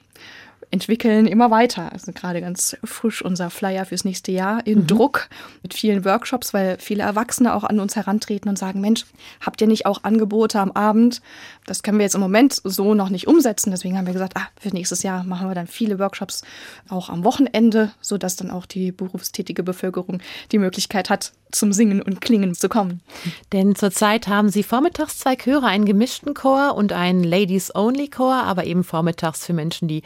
[0.71, 1.91] entwickeln immer weiter.
[1.91, 4.87] Also gerade ganz frisch unser Flyer fürs nächste Jahr in mhm.
[4.87, 5.29] Druck
[5.63, 9.05] mit vielen Workshops, weil viele Erwachsene auch an uns herantreten und sagen, Mensch,
[9.41, 11.21] habt ihr nicht auch Angebote am Abend?
[11.65, 13.71] Das können wir jetzt im Moment so noch nicht umsetzen.
[13.71, 16.43] Deswegen haben wir gesagt, ah, für nächstes Jahr machen wir dann viele Workshops
[16.89, 20.19] auch am Wochenende, sodass dann auch die berufstätige Bevölkerung
[20.51, 23.01] die Möglichkeit hat, zum Singen und Klingen zu kommen.
[23.53, 28.83] Denn zurzeit haben Sie vormittags zwei Chöre, einen gemischten Chor und einen Ladies-Only-Chor, aber eben
[28.83, 30.03] vormittags für Menschen, die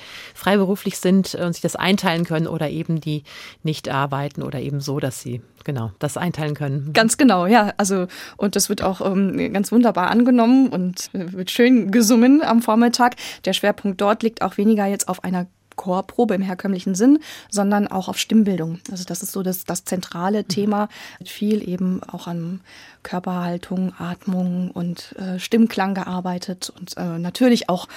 [0.50, 3.24] freiberuflich sind und sich das einteilen können oder eben die
[3.62, 6.92] nicht arbeiten oder eben so, dass sie genau das einteilen können.
[6.92, 7.74] Ganz genau, ja.
[7.78, 13.16] Also und das wird auch ähm, ganz wunderbar angenommen und wird schön gesungen am Vormittag.
[13.46, 15.46] Der Schwerpunkt dort liegt auch weniger jetzt auf einer
[15.76, 17.20] Chorprobe im herkömmlichen Sinn,
[17.50, 18.80] sondern auch auf Stimmbildung.
[18.92, 20.90] Also das ist so das, das zentrale Thema.
[21.24, 22.62] Viel eben auch an
[23.04, 27.88] Körperhaltung, Atmung und äh, Stimmklang gearbeitet und äh, natürlich auch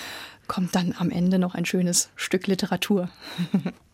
[0.52, 3.08] kommt dann am Ende noch ein schönes Stück Literatur.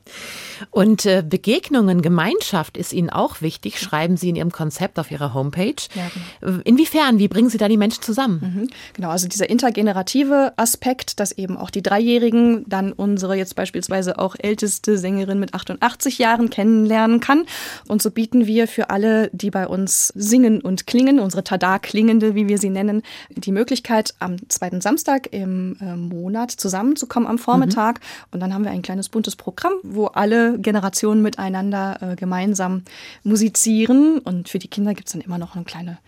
[0.71, 5.35] Und äh, Begegnungen, Gemeinschaft ist Ihnen auch wichtig, schreiben Sie in Ihrem Konzept auf Ihrer
[5.35, 5.75] Homepage.
[5.95, 6.11] Ja,
[6.43, 6.61] genau.
[6.65, 8.41] Inwiefern, wie bringen Sie da die Menschen zusammen?
[8.41, 8.71] Mhm.
[8.95, 14.37] Genau, also dieser intergenerative Aspekt, dass eben auch die Dreijährigen dann unsere jetzt beispielsweise auch
[14.39, 17.45] älteste Sängerin mit 88 Jahren kennenlernen kann.
[17.87, 22.49] Und so bieten wir für alle, die bei uns singen und klingen, unsere Tada-Klingende, wie
[22.49, 28.01] wir sie nennen, die Möglichkeit, am zweiten Samstag im äh, Monat zusammenzukommen am Vormittag.
[28.01, 28.27] Mhm.
[28.33, 32.83] Und dann haben wir ein kleines buntes Programm, wo alle Generationen miteinander äh, gemeinsam
[33.25, 34.19] musizieren.
[34.19, 35.99] Und für die Kinder gibt es dann immer noch eine kleine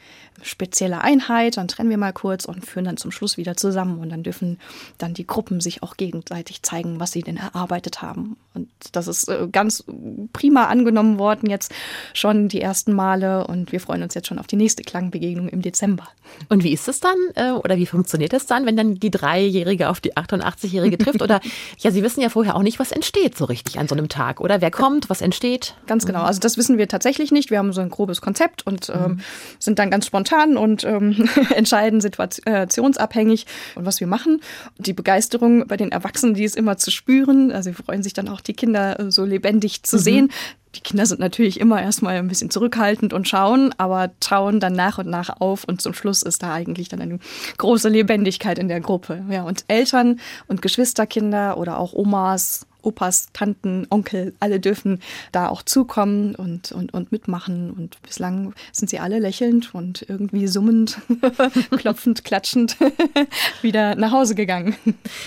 [0.43, 1.57] spezielle Einheit.
[1.57, 3.99] Dann trennen wir mal kurz und führen dann zum Schluss wieder zusammen.
[4.01, 4.59] Und dann dürfen
[4.99, 8.37] dann die Gruppen sich auch gegenseitig zeigen, was sie denn erarbeitet haben.
[8.55, 9.85] Und das ist äh, ganz
[10.33, 11.73] prima angenommen worden jetzt
[12.15, 13.47] schon die ersten Male.
[13.47, 16.09] Und wir freuen uns jetzt schon auf die nächste Klangbegegnung im Dezember.
[16.49, 19.89] Und wie ist es dann äh, oder wie funktioniert es dann, wenn dann die Dreijährige
[19.89, 21.23] auf die 88-Jährige trifft?
[21.23, 21.41] Oder
[21.79, 24.41] ja, Sie wissen ja vorher auch nicht, was entsteht so richtig an so einem Tag.
[24.41, 25.75] Oder wer kommt, was entsteht?
[25.87, 26.23] Ganz genau.
[26.23, 27.51] Also das wissen wir tatsächlich nicht.
[27.51, 29.21] Wir haben so ein grobes Konzept und ähm, mhm.
[29.59, 34.41] sind dann ganz spontan und ähm, entscheiden situationsabhängig und was wir machen.
[34.79, 37.53] Die Begeisterung bei den Erwachsenen, die ist immer zu spüren.
[37.53, 40.01] Also wir freuen sich dann auch, die Kinder äh, so lebendig zu mhm.
[40.01, 40.31] sehen
[40.75, 44.99] die Kinder sind natürlich immer erstmal ein bisschen zurückhaltend und schauen, aber tauen dann nach
[44.99, 47.19] und nach auf und zum Schluss ist da eigentlich dann eine
[47.59, 49.25] große Lebendigkeit in der Gruppe.
[49.29, 55.01] Ja, und Eltern und Geschwisterkinder oder auch Omas, Opas, Tanten, Onkel, alle dürfen
[55.33, 57.71] da auch zukommen und, und, und mitmachen.
[57.71, 60.99] Und bislang sind sie alle lächelnd und irgendwie summend,
[61.77, 62.77] klopfend, klatschend
[63.63, 64.75] wieder nach Hause gegangen.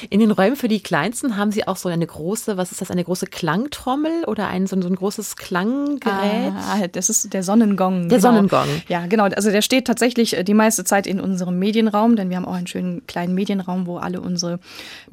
[0.09, 2.91] In den Räumen für die Kleinsten haben Sie auch so eine große, was ist das,
[2.91, 6.53] eine große Klangtrommel oder ein so, ein großes Klanggerät?
[6.53, 8.09] Ah, das ist der Sonnengong.
[8.09, 8.33] Der genau.
[8.33, 8.67] Sonnengong.
[8.87, 9.23] Ja, genau.
[9.25, 12.53] Also der steht tatsächlich äh, die meiste Zeit in unserem Medienraum, denn wir haben auch
[12.53, 14.59] einen schönen kleinen Medienraum, wo alle unsere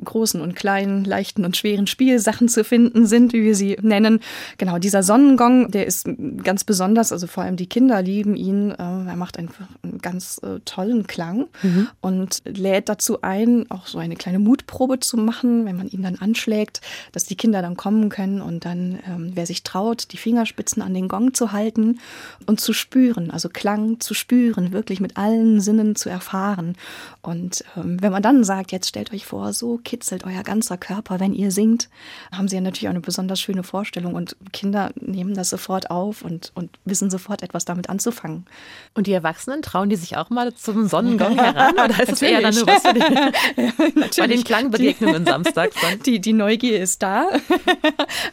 [0.03, 4.20] großen und kleinen, leichten und schweren Spielsachen Sachen zu finden sind, wie wir sie nennen.
[4.56, 6.08] Genau, dieser Sonnengong, der ist
[6.44, 8.70] ganz besonders, also vor allem die Kinder lieben ihn.
[8.70, 11.88] Äh, er macht einfach einen ganz äh, tollen Klang mhm.
[12.00, 16.16] und lädt dazu ein, auch so eine kleine Mutprobe zu machen, wenn man ihn dann
[16.16, 20.82] anschlägt, dass die Kinder dann kommen können und dann, ähm, wer sich traut, die Fingerspitzen
[20.82, 21.98] an den Gong zu halten
[22.46, 26.76] und zu spüren, also Klang zu spüren, wirklich mit allen Sinnen zu erfahren.
[27.22, 31.18] Und ähm, wenn man dann sagt, jetzt stellt euch vor, so kitzelt euer ganzer Körper,
[31.18, 31.88] wenn ihr singt,
[32.32, 36.22] haben sie ja natürlich auch eine besonders schöne Vorstellung und Kinder nehmen das sofort auf
[36.22, 38.46] und, und wissen sofort etwas damit anzufangen.
[38.94, 42.40] Und die Erwachsenen, trauen die sich auch mal zum Sonnengong heran oder ist es eher
[42.40, 45.76] dann nur was für die, ja, bei den Klangbegegnungen samstags?
[46.06, 47.28] Die, die Neugier ist da,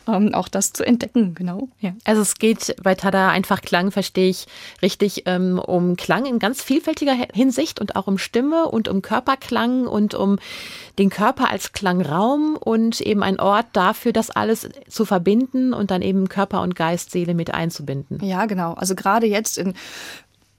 [0.05, 1.69] um, auch das zu entdecken, genau.
[1.79, 1.93] Ja.
[2.05, 4.45] Also es geht bei Tada einfach Klang, verstehe ich
[4.81, 9.88] richtig, ähm, um Klang in ganz vielfältiger Hinsicht und auch um Stimme und um Körperklang
[9.88, 10.39] und um
[10.97, 16.01] den Körper als Klangraum und eben ein Ort dafür, das alles zu verbinden und dann
[16.01, 18.23] eben Körper und Geist, Seele mit einzubinden.
[18.23, 18.73] Ja, genau.
[18.73, 19.73] Also gerade jetzt in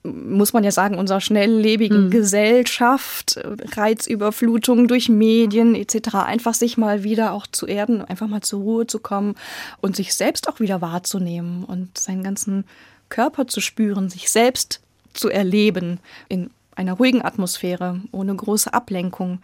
[0.03, 2.09] muss man ja sagen, unserer schnelllebigen mhm.
[2.09, 3.39] Gesellschaft,
[3.75, 8.87] Reizüberflutung durch Medien etc., einfach sich mal wieder auch zu erden, einfach mal zur Ruhe
[8.87, 9.35] zu kommen
[9.81, 12.63] und sich selbst auch wieder wahrzunehmen und seinen ganzen
[13.09, 14.81] Körper zu spüren, sich selbst
[15.13, 15.99] zu erleben
[16.29, 19.39] in einer ruhigen Atmosphäre, ohne große Ablenkung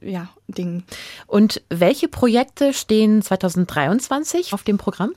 [0.00, 0.84] ja, Dingen.
[1.26, 5.12] Und welche Projekte stehen 2023 auf dem Programm?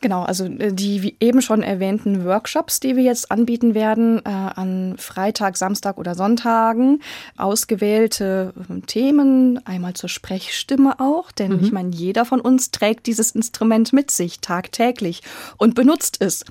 [0.00, 4.28] Genau, also äh, die wie eben schon erwähnten Workshops, die wir jetzt anbieten werden, äh,
[4.28, 7.00] an Freitag, Samstag oder Sonntagen,
[7.36, 11.64] ausgewählte äh, Themen, einmal zur Sprechstimme auch, denn mhm.
[11.64, 15.22] ich meine, jeder von uns trägt dieses Instrument mit sich tagtäglich
[15.56, 16.44] und benutzt es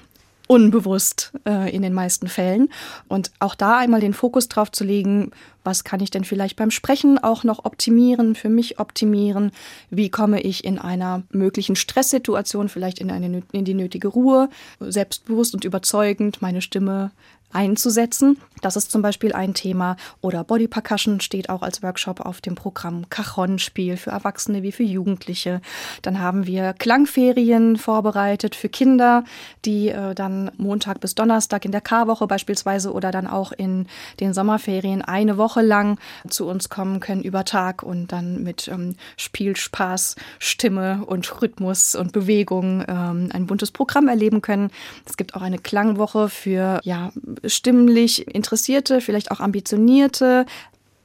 [0.48, 2.70] unbewusst äh, in den meisten Fällen.
[3.08, 5.32] Und auch da einmal den Fokus drauf zu legen,
[5.64, 9.52] was kann ich denn vielleicht beim Sprechen auch noch optimieren, für mich optimieren?
[9.90, 15.56] Wie komme ich in einer möglichen Stresssituation vielleicht in, eine, in die nötige Ruhe, selbstbewusst
[15.56, 17.12] und überzeugend meine Stimme
[17.56, 18.38] einzusetzen.
[18.62, 19.96] Das ist zum Beispiel ein Thema.
[20.22, 23.10] Oder Body Percussion steht auch als Workshop auf dem Programm.
[23.10, 25.62] Cajon-Spiel für Erwachsene wie für Jugendliche.
[26.02, 29.24] Dann haben wir Klangferien vorbereitet für Kinder,
[29.66, 33.88] die äh, dann Montag bis Donnerstag in der Karwoche beispielsweise oder dann auch in
[34.20, 38.96] den Sommerferien eine Woche lang zu uns kommen können über Tag und dann mit ähm,
[39.18, 44.72] Spiel, Spaß, Stimme und Rhythmus und Bewegung ähm, ein buntes Programm erleben können.
[45.06, 47.12] Es gibt auch eine Klangwoche für ja,
[47.48, 50.46] stimmlich Interessierte, vielleicht auch ambitionierte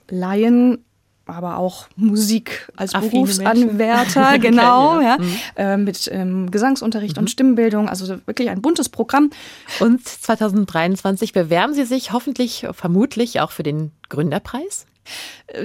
[0.09, 0.85] Laien,
[1.27, 5.17] aber auch Musik als Affine Berufsanwärter, genau, okay, ja.
[5.19, 5.37] mhm.
[5.57, 7.23] äh, mit ähm, Gesangsunterricht mhm.
[7.23, 9.31] und Stimmbildung, also wirklich ein buntes Programm.
[9.79, 14.87] Und 2023 bewerben Sie sich hoffentlich, vermutlich auch für den Gründerpreis?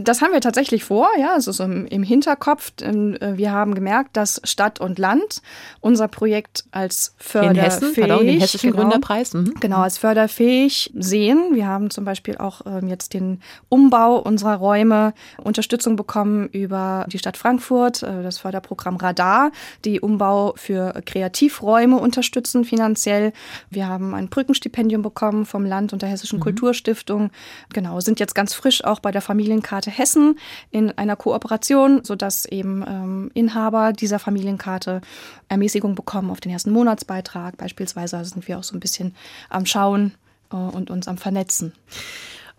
[0.01, 2.71] Das haben wir tatsächlich vor, ja, also so im, im Hinterkopf.
[2.81, 5.41] Äh, wir haben gemerkt, dass Stadt und Land
[5.79, 9.53] unser Projekt als förderfähig, in Hessen, pardon, den hessischen genau, Gründerpreis, mhm.
[9.59, 11.53] genau als förderfähig sehen.
[11.53, 15.13] Wir haben zum Beispiel auch ähm, jetzt den Umbau unserer Räume
[15.43, 19.51] Unterstützung bekommen über die Stadt Frankfurt, äh, das Förderprogramm Radar,
[19.83, 23.33] die Umbau für Kreativräume unterstützen finanziell.
[23.69, 26.43] Wir haben ein Brückenstipendium bekommen vom Land und der Hessischen mhm.
[26.43, 27.29] Kulturstiftung.
[27.73, 30.39] Genau, sind jetzt ganz frisch auch bei der Familienkarte Hessen
[30.71, 35.01] in einer Kooperation, sodass eben ähm, Inhaber dieser Familienkarte
[35.49, 37.57] Ermäßigung bekommen auf den ersten Monatsbeitrag.
[37.57, 39.15] Beispielsweise sind wir auch so ein bisschen
[39.49, 40.13] am Schauen
[40.51, 41.73] äh, und uns am Vernetzen.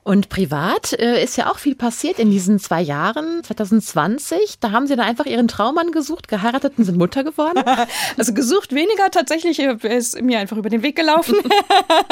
[0.07, 3.42] Und privat äh, ist ja auch viel passiert in diesen zwei Jahren.
[3.42, 7.64] 2020, da haben Sie dann einfach Ihren Traummann gesucht, geheiratet und sind Mutter geworden?
[8.16, 11.36] Also gesucht weniger, tatsächlich er ist mir einfach über den Weg gelaufen.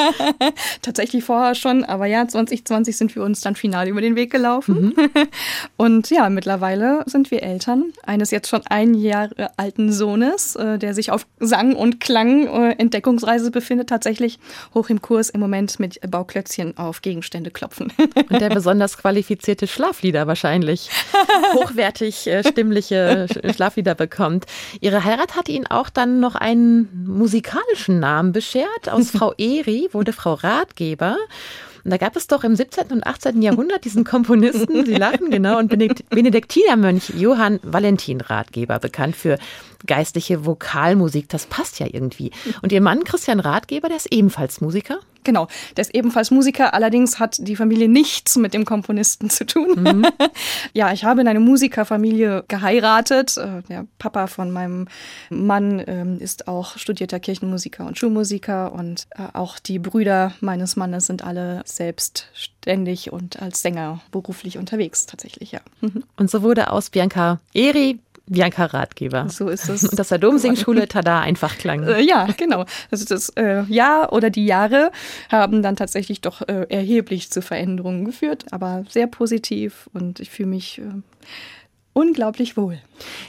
[0.82, 4.94] tatsächlich vorher schon, aber ja, 2020 sind wir uns dann final über den Weg gelaufen.
[4.96, 5.10] Mhm.
[5.76, 10.94] Und ja, mittlerweile sind wir Eltern eines jetzt schon ein Jahr alten Sohnes, äh, der
[10.94, 14.38] sich auf Sang und Klang äh, Entdeckungsreise befindet, tatsächlich
[14.74, 17.92] hoch im Kurs im Moment mit Bauklötzchen auf Gegenstände klopfen laufen.
[18.30, 20.90] Und der besonders qualifizierte Schlaflieder wahrscheinlich
[21.54, 24.46] hochwertig äh, stimmliche Schlaflieder bekommt.
[24.80, 28.88] Ihre Heirat hat Ihnen auch dann noch einen musikalischen Namen beschert.
[28.90, 31.16] Aus Frau Eri wurde Frau Ratgeber.
[31.84, 32.92] Und da gab es doch im 17.
[32.92, 33.42] und 18.
[33.42, 39.36] Jahrhundert diesen Komponisten, Sie lachen genau, und Benediktinermönch Johann Valentin Ratgeber, bekannt für
[39.86, 41.28] geistliche Vokalmusik.
[41.28, 42.30] Das passt ja irgendwie.
[42.62, 44.98] Und Ihr Mann Christian Ratgeber, der ist ebenfalls Musiker?
[45.24, 49.74] Genau, der ist ebenfalls Musiker, allerdings hat die Familie nichts mit dem Komponisten zu tun.
[49.76, 50.06] Mhm.
[50.72, 53.36] ja, ich habe in eine Musikerfamilie geheiratet.
[53.36, 54.86] Äh, der Papa von meinem
[55.30, 61.06] Mann ähm, ist auch studierter Kirchenmusiker und Schulmusiker und äh, auch die Brüder meines Mannes
[61.06, 65.60] sind alle selbstständig und als Sänger beruflich unterwegs tatsächlich, ja.
[65.80, 66.04] Mhm.
[66.16, 69.28] Und so wurde aus Bianca Eri Bianca Ratgeber.
[69.28, 69.84] So ist es.
[69.84, 71.82] Und das der Domsingschule Tada einfach klang.
[71.82, 72.64] Äh, ja, genau.
[72.90, 74.90] Also das äh, Jahr oder die Jahre
[75.30, 80.48] haben dann tatsächlich doch äh, erheblich zu Veränderungen geführt, aber sehr positiv und ich fühle
[80.48, 80.84] mich äh,
[81.92, 82.78] unglaublich wohl.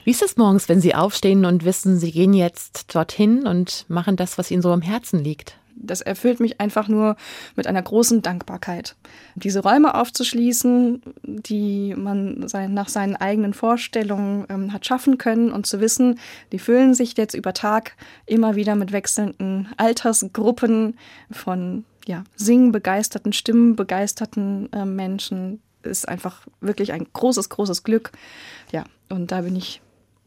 [0.05, 4.15] Wie ist es morgens, wenn Sie aufstehen und wissen, Sie gehen jetzt dorthin und machen
[4.15, 5.57] das, was Ihnen so am Herzen liegt?
[5.75, 7.15] Das erfüllt mich einfach nur
[7.55, 8.95] mit einer großen Dankbarkeit.
[9.35, 15.65] Diese Räume aufzuschließen, die man sein, nach seinen eigenen Vorstellungen ähm, hat schaffen können und
[15.65, 16.19] zu wissen,
[16.51, 17.95] die füllen sich jetzt über Tag
[18.25, 20.97] immer wieder mit wechselnden Altersgruppen
[21.31, 28.11] von ja, singbegeisterten, stimmenbegeisterten äh, Menschen, ist einfach wirklich ein großes, großes Glück.
[28.71, 29.81] Ja, und da bin ich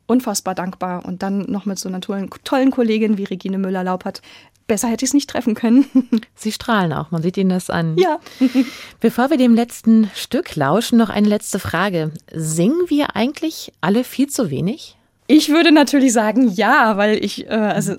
[0.08, 1.04] unfassbar dankbar.
[1.04, 4.22] Und dann noch mit so einer tollen, tollen Kollegin wie Regine Müller-Laupert
[4.68, 5.86] besser hätte ich es nicht treffen können.
[6.36, 7.96] Sie strahlen auch, man sieht Ihnen das an.
[7.98, 8.20] Ja.
[9.00, 12.12] Bevor wir dem letzten Stück lauschen, noch eine letzte Frage.
[12.32, 14.94] Singen wir eigentlich alle viel zu wenig?
[15.26, 17.96] Ich würde natürlich sagen, ja, weil ich, äh, also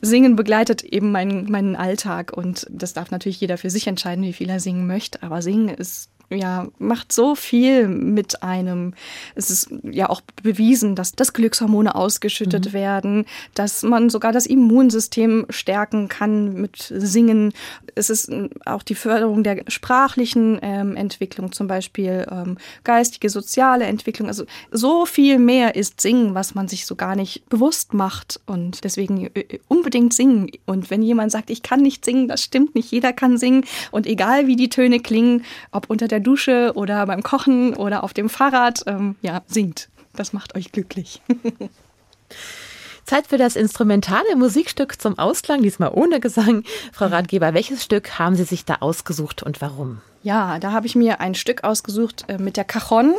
[0.00, 4.32] Singen begleitet eben meinen, meinen Alltag und das darf natürlich jeder für sich entscheiden, wie
[4.32, 5.22] viel er singen möchte.
[5.24, 8.94] Aber Singen ist ja, macht so viel mit einem.
[9.34, 12.72] Es ist ja auch bewiesen, dass, dass Glückshormone ausgeschüttet mhm.
[12.72, 17.52] werden, dass man sogar das Immunsystem stärken kann mit Singen.
[18.00, 18.30] Es ist
[18.64, 24.28] auch die Förderung der sprachlichen ähm, Entwicklung, zum Beispiel ähm, geistige, soziale Entwicklung.
[24.28, 28.40] Also so viel mehr ist Singen, was man sich so gar nicht bewusst macht.
[28.46, 30.50] Und deswegen äh, unbedingt singen.
[30.66, 32.90] Und wenn jemand sagt, ich kann nicht singen, das stimmt nicht.
[32.92, 33.64] Jeder kann singen.
[33.90, 38.04] Und egal wie die Töne klingen, ob unter der der Dusche oder beim Kochen oder
[38.04, 39.88] auf dem Fahrrad, ähm, ja, singt.
[40.14, 41.22] Das macht euch glücklich.
[43.10, 46.62] Zeit für das instrumentale Musikstück zum Ausklang, diesmal ohne Gesang.
[46.92, 50.00] Frau Ratgeber, welches Stück haben Sie sich da ausgesucht und warum?
[50.22, 53.14] Ja, da habe ich mir ein Stück ausgesucht äh, mit der Cajon,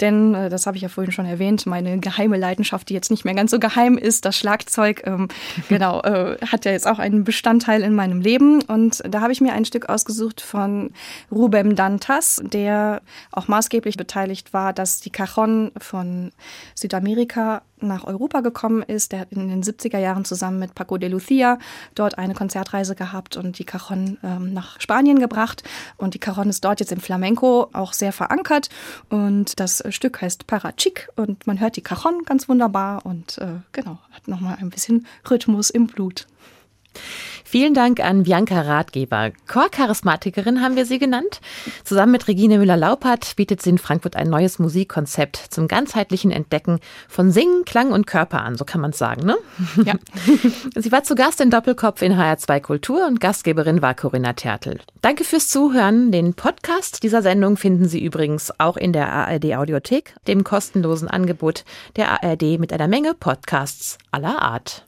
[0.00, 3.24] denn äh, das habe ich ja vorhin schon erwähnt, meine geheime Leidenschaft, die jetzt nicht
[3.24, 5.28] mehr ganz so geheim ist, das Schlagzeug, ähm,
[5.68, 8.62] genau, äh, hat ja jetzt auch einen Bestandteil in meinem Leben.
[8.62, 10.90] Und da habe ich mir ein Stück ausgesucht von
[11.30, 16.32] Rubem Dantas, der auch maßgeblich beteiligt war, dass die Cajon von
[16.74, 19.12] Südamerika nach Europa gekommen ist.
[19.12, 21.58] Der hat in den 70er Jahren zusammen mit Paco de Lucia
[21.94, 25.62] dort eine Konzertreise gehabt und die Cajon ähm, nach Spanien gebracht.
[25.96, 28.70] Und die Cajon Cajon ist dort jetzt im Flamenco auch sehr verankert
[29.10, 33.98] und das Stück heißt Parachic und man hört die Cajon ganz wunderbar und äh, genau,
[34.10, 36.26] hat nochmal ein bisschen Rhythmus im Blut.
[37.50, 39.32] Vielen Dank an Bianca Ratgeber.
[39.48, 41.40] Chorcharismatikerin haben wir sie genannt.
[41.82, 46.78] Zusammen mit Regine Müller-Laupert bietet sie in Frankfurt ein neues Musikkonzept zum ganzheitlichen Entdecken
[47.08, 49.36] von Singen, Klang und Körper an, so kann man es sagen, ne?
[49.84, 49.94] Ja.
[50.76, 54.78] sie war zu Gast in Doppelkopf in HR2 Kultur und Gastgeberin war Corinna Tertel.
[55.00, 56.12] Danke fürs Zuhören.
[56.12, 61.64] Den Podcast dieser Sendung finden Sie übrigens auch in der ARD Audiothek, dem kostenlosen Angebot
[61.96, 64.86] der ARD mit einer Menge Podcasts aller Art.